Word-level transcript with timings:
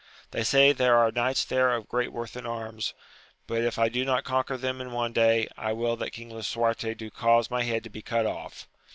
They 0.31 0.43
say 0.43 0.71
there 0.71 0.97
are 0.97 1.11
knights 1.11 1.45
there 1.45 1.71
of 1.75 1.87
great 1.87 2.11
worth 2.11 2.35
in 2.35 2.47
arms, 2.47 2.95
but 3.45 3.59
tf 3.61 3.77
I 3.77 3.87
do 3.87 4.03
not 4.03 4.23
conquer 4.23 4.57
them 4.57 4.81
in 4.81 4.91
one 4.93 5.13
day, 5.13 5.47
I 5.57 5.73
will 5.73 5.95
that 5.97 6.09
King 6.09 6.31
Lisuarte 6.31 6.95
do 6.97 7.11
cause 7.11 7.51
my 7.51 7.61
head 7.61 7.83
to 7.83 7.91
be 7.91 8.01
cut 8.01 8.25
off 8.25 8.67